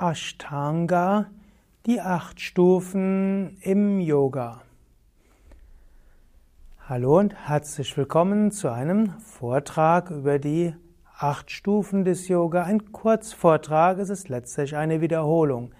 [0.00, 1.26] Ashtanga,
[1.84, 4.62] die acht Stufen im Yoga.
[6.88, 10.72] Hallo und herzlich willkommen zu einem Vortrag über die
[11.18, 12.62] acht Stufen des Yoga.
[12.62, 15.72] Ein Kurzvortrag, es ist letztlich eine Wiederholung.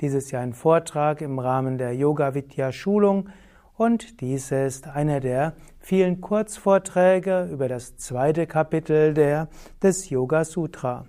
[0.00, 3.28] Dieses Jahr ein Vortrag im Rahmen der Yoga Vidya Schulung
[3.76, 9.48] und dies ist einer der vielen Kurzvorträge über das zweite Kapitel der,
[9.82, 11.06] des Yoga Sutra.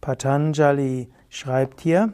[0.00, 2.12] Patanjali schreibt hier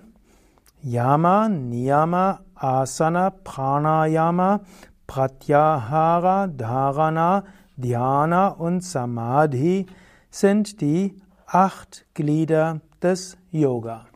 [0.82, 4.60] Yama, Niyama, Asana, Pranayama,
[5.06, 7.45] Pratyahara, Dharana,
[7.77, 9.87] Dhyana und Samadhi
[10.30, 14.06] sind die acht Glieder des Yoga.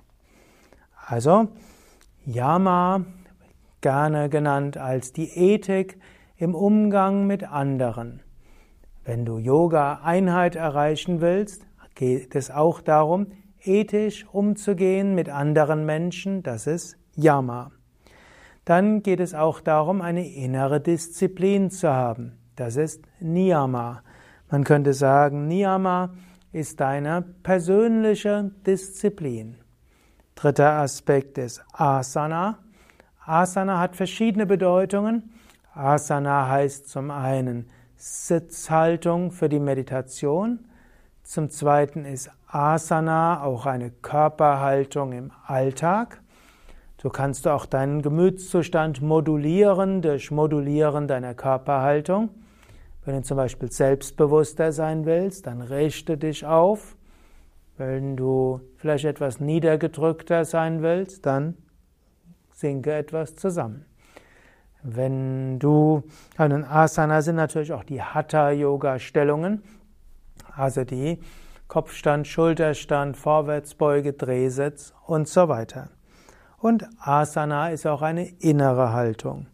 [1.07, 1.49] Also
[2.27, 3.05] Yama,
[3.81, 5.99] gerne genannt als die Ethik
[6.37, 8.21] im Umgang mit anderen.
[9.05, 13.29] Wenn du Yoga-Einheit erreichen willst, geht es auch darum,
[13.63, 17.73] ethisch umzugehen mit anderen Menschen, das ist Yama.
[18.65, 24.03] Dann geht es auch darum, eine innere Disziplin zu haben, das ist Niyama.
[24.51, 26.15] Man könnte sagen, Niyama
[26.53, 29.57] ist deine persönliche Disziplin.
[30.35, 32.59] Dritter Aspekt ist Asana.
[33.25, 35.33] Asana hat verschiedene Bedeutungen.
[35.75, 40.61] Asana heißt zum einen Sitzhaltung für die Meditation.
[41.23, 46.23] Zum zweiten ist Asana auch eine Körperhaltung im Alltag.
[47.01, 52.31] So kannst du auch deinen Gemütszustand modulieren durch Modulieren deiner Körperhaltung.
[53.05, 56.97] Wenn du zum Beispiel selbstbewusster sein willst, dann richte dich auf.
[57.77, 61.57] Wenn du vielleicht etwas niedergedrückter sein willst, dann
[62.51, 63.85] sinke etwas zusammen.
[64.83, 66.03] Wenn du,
[66.37, 69.63] einen Asana sind natürlich auch die Hatha-Yoga-Stellungen,
[70.57, 71.21] also die
[71.69, 75.91] Kopfstand, Schulterstand, Vorwärtsbeuge, Drehsitz und so weiter.
[76.57, 79.47] Und Asana ist auch eine innere Haltung.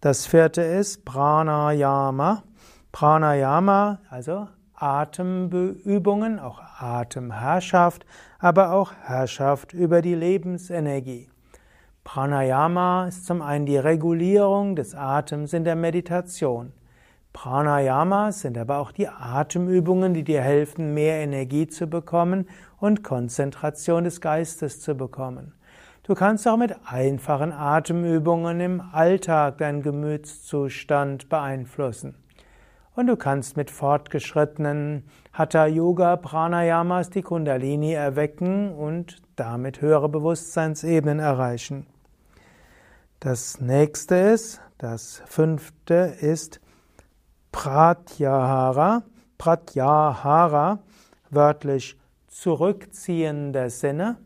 [0.00, 2.42] Das vierte ist Pranayama.
[2.90, 8.04] Pranayama, also Atemübungen, auch Atemherrschaft,
[8.38, 11.28] aber auch Herrschaft über die Lebensenergie.
[12.02, 16.72] Pranayama ist zum einen die Regulierung des Atems in der Meditation.
[17.32, 22.46] Pranayamas sind aber auch die Atemübungen, die dir helfen, mehr Energie zu bekommen
[22.78, 25.54] und Konzentration des Geistes zu bekommen.
[26.02, 32.16] Du kannst auch mit einfachen Atemübungen im Alltag deinen Gemütszustand beeinflussen.
[32.94, 41.20] Und du kannst mit fortgeschrittenen Hatha Yoga Pranayamas die Kundalini erwecken und damit höhere Bewusstseinsebenen
[41.20, 41.86] erreichen.
[43.20, 46.60] Das nächste ist, das fünfte ist
[47.52, 49.04] Pratyahara.
[49.38, 50.78] Pratyahara,
[51.30, 51.98] wörtlich
[52.28, 54.16] zurückziehender Sinne.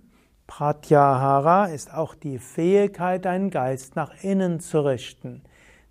[0.47, 5.43] Pratyahara ist auch die Fähigkeit, deinen Geist nach innen zu richten.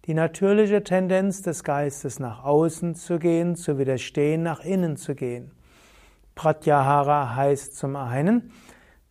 [0.05, 5.51] Die natürliche Tendenz des Geistes nach außen zu gehen, zu widerstehen, nach innen zu gehen.
[6.35, 8.51] Pratyahara heißt zum einen,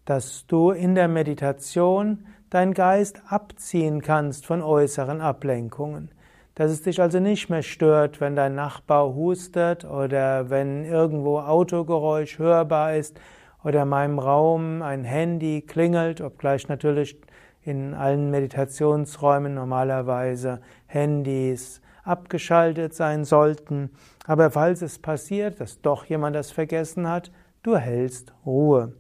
[0.04, 6.10] dass du in der Meditation deinen Geist abziehen kannst von äußeren Ablenkungen.
[6.54, 12.38] Dass es dich also nicht mehr stört, wenn dein Nachbar hustet oder wenn irgendwo Autogeräusch
[12.38, 13.19] hörbar ist
[13.65, 17.20] oder in meinem Raum ein Handy klingelt, obgleich natürlich
[17.62, 23.91] in allen Meditationsräumen normalerweise Handys abgeschaltet sein sollten.
[24.26, 27.32] Aber falls es passiert, dass doch jemand das vergessen hat,
[27.62, 28.92] du hältst Ruhe.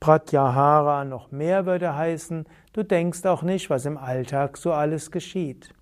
[0.00, 5.74] Pratyahara noch mehr würde heißen, du denkst auch nicht, was im Alltag so alles geschieht.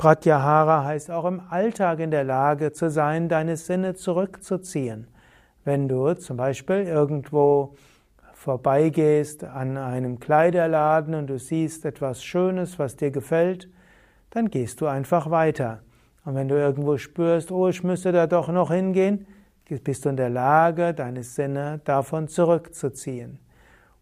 [0.00, 5.08] Pratyahara heißt auch im Alltag in der Lage zu sein, deine Sinne zurückzuziehen.
[5.62, 7.74] Wenn du zum Beispiel irgendwo
[8.32, 13.68] vorbeigehst an einem Kleiderladen und du siehst etwas Schönes, was dir gefällt,
[14.30, 15.80] dann gehst du einfach weiter.
[16.24, 19.26] Und wenn du irgendwo spürst, oh, ich müsste da doch noch hingehen,
[19.84, 23.38] bist du in der Lage, deine Sinne davon zurückzuziehen.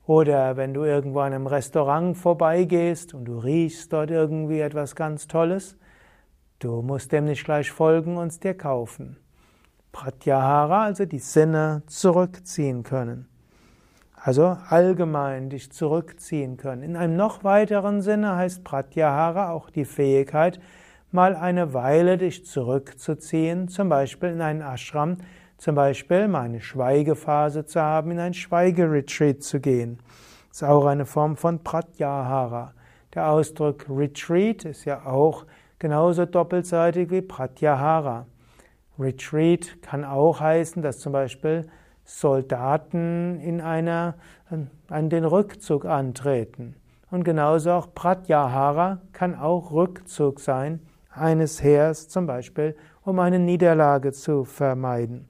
[0.06, 5.26] Oder wenn du irgendwo an einem Restaurant vorbeigehst und du riechst dort irgendwie etwas ganz
[5.26, 5.76] Tolles,
[6.58, 9.16] du musst dem nicht gleich folgen und es dir kaufen.
[9.92, 13.28] Pratyahara, also die Sinne zurückziehen können.
[14.14, 16.82] Also allgemein dich zurückziehen können.
[16.82, 20.60] In einem noch weiteren Sinne heißt Pratyahara auch die Fähigkeit,
[21.10, 25.18] mal eine Weile dich zurückzuziehen, zum Beispiel in einen Ashram,
[25.56, 29.98] zum Beispiel mal eine Schweigephase zu haben, in ein Schweigeretreat zu gehen.
[30.48, 32.74] Das ist auch eine Form von Pratyahara.
[33.14, 35.46] Der Ausdruck Retreat ist ja auch
[35.78, 38.26] genauso doppelseitig wie Pratyahara.
[38.98, 41.68] Retreat kann auch heißen, dass zum Beispiel
[42.04, 44.14] Soldaten in einer,
[44.88, 46.74] an den Rückzug antreten.
[47.10, 50.80] Und genauso auch Pratyahara kann auch Rückzug sein
[51.10, 55.28] eines Heers, zum Beispiel, um eine Niederlage zu vermeiden.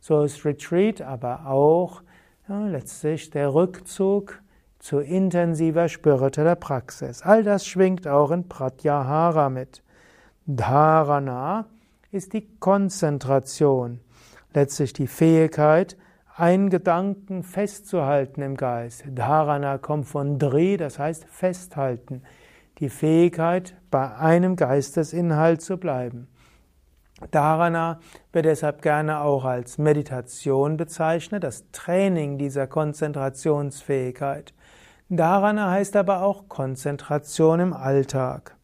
[0.00, 2.02] So ist Retreat aber auch
[2.48, 4.40] ja, letztlich der Rückzug
[4.78, 7.22] zu intensiver spiritueller Praxis.
[7.22, 9.82] All das schwingt auch in Pratyahara mit.
[10.48, 11.66] Dharana
[12.12, 13.98] ist die Konzentration,
[14.54, 15.96] letztlich die Fähigkeit,
[16.36, 19.02] einen Gedanken festzuhalten im Geist.
[19.08, 22.22] Dharana kommt von Dri, das heißt festhalten.
[22.78, 26.28] Die Fähigkeit, bei einem Geistesinhalt zu bleiben.
[27.32, 27.98] Dharana
[28.32, 34.54] wird deshalb gerne auch als Meditation bezeichnet, das Training dieser Konzentrationsfähigkeit.
[35.08, 38.55] Dharana heißt aber auch Konzentration im Alltag.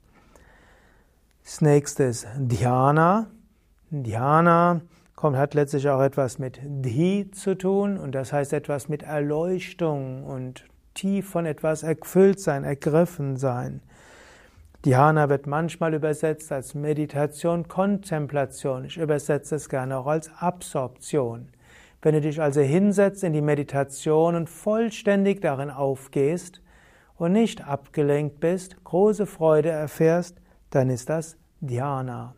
[1.45, 3.27] Das nächste ist Dhyana.
[3.91, 4.81] Dhyana
[5.17, 10.25] kommt, hat letztlich auch etwas mit Dhi zu tun und das heißt etwas mit Erleuchtung
[10.25, 13.83] und tief von etwas erfüllt sein, ergriffen sein.
[14.85, 18.85] Dhyana wird manchmal übersetzt als Meditation, Kontemplation.
[18.85, 21.49] Ich übersetze es gerne auch als Absorption.
[22.03, 26.63] Wenn du dich also hinsetzt in die Meditation und vollständig darin aufgehst
[27.17, 30.42] und nicht abgelenkt bist, große Freude erfährst,
[30.75, 32.35] dann ist das Dhyana.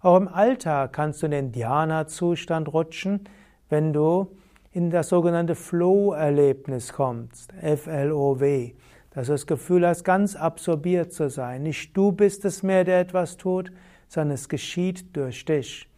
[0.00, 3.28] Auch im Alltag kannst du in den Dhyana-Zustand rutschen,
[3.68, 4.36] wenn du
[4.72, 8.74] in das sogenannte Flow-Erlebnis kommst, F-L-O-W
[9.16, 11.62] dass du das Gefühl hast, ganz absorbiert zu sein.
[11.62, 13.72] Nicht du bist es mehr, der etwas tut,
[14.08, 15.88] sondern es geschieht durch dich.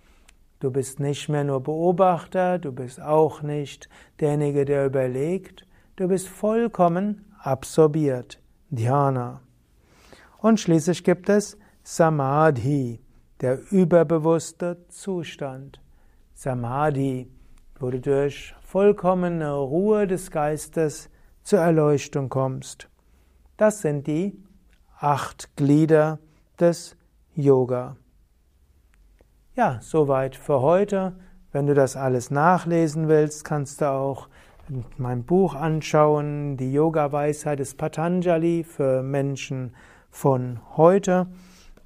[0.61, 3.89] Du bist nicht mehr nur Beobachter, du bist auch nicht
[4.21, 5.67] derjenige, der überlegt,
[5.97, 8.41] du bist vollkommen absorbiert.
[8.71, 9.41] Dhyana.
[10.39, 11.59] Und schließlich gibt es
[11.91, 13.01] Samadhi,
[13.41, 15.81] der überbewusste Zustand.
[16.35, 17.31] Samadhi,
[17.81, 21.09] wo du durch vollkommene Ruhe des Geistes
[21.43, 22.91] zur Erleuchtung kommst.
[23.57, 24.39] Das sind die
[24.99, 26.19] acht Glieder
[26.61, 26.95] des
[27.35, 27.97] Yoga.
[29.57, 31.19] Ja, soweit für heute.
[31.53, 34.29] Wenn du das alles nachlesen willst, kannst du auch
[34.99, 39.75] mein Buch anschauen, die Yoga-Weisheit des Patanjali für Menschen
[40.11, 41.29] von heute.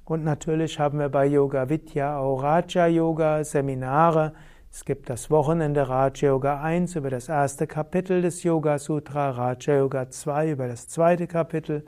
[0.05, 4.33] Und natürlich haben wir bei Yoga Vidya auch Raja Yoga Seminare.
[4.69, 9.77] Es gibt das Wochenende Raja Yoga 1 über das erste Kapitel des Yoga Sutra, Raja
[9.77, 11.85] Yoga 2 über das zweite Kapitel,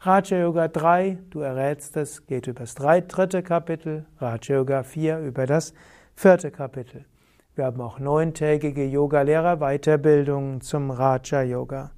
[0.00, 5.46] Raja Yoga 3, du errätst es, geht über das dritte Kapitel, Raja Yoga 4 über
[5.46, 5.72] das
[6.14, 7.06] vierte Kapitel.
[7.54, 11.92] Wir haben auch neuntägige Yoga-Lehrer-Weiterbildungen zum Raja Yoga.